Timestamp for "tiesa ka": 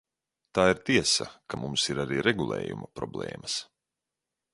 0.87-1.59